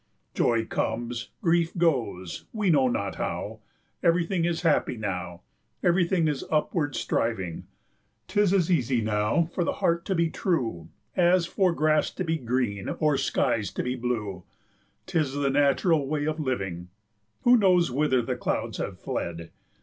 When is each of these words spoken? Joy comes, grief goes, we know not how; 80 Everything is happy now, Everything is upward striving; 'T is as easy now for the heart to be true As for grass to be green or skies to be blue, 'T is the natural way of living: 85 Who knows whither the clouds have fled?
Joy 0.33 0.65
comes, 0.65 1.29
grief 1.43 1.77
goes, 1.77 2.45
we 2.53 2.71
know 2.71 2.87
not 2.87 3.17
how; 3.17 3.59
80 3.99 4.07
Everything 4.07 4.45
is 4.45 4.61
happy 4.63 4.97
now, 4.97 5.41
Everything 5.83 6.27
is 6.27 6.43
upward 6.49 6.95
striving; 6.95 7.67
'T 8.27 8.39
is 8.41 8.51
as 8.51 8.71
easy 8.71 8.99
now 9.01 9.43
for 9.53 9.63
the 9.63 9.73
heart 9.73 10.03
to 10.05 10.15
be 10.15 10.31
true 10.31 10.89
As 11.15 11.45
for 11.45 11.71
grass 11.71 12.09
to 12.15 12.23
be 12.23 12.39
green 12.39 12.89
or 12.89 13.15
skies 13.15 13.69
to 13.73 13.83
be 13.83 13.95
blue, 13.95 14.41
'T 15.05 15.19
is 15.19 15.33
the 15.35 15.51
natural 15.51 16.07
way 16.07 16.25
of 16.25 16.39
living: 16.39 16.89
85 17.43 17.43
Who 17.43 17.57
knows 17.57 17.91
whither 17.91 18.23
the 18.23 18.35
clouds 18.35 18.79
have 18.79 18.97
fled? 18.99 19.51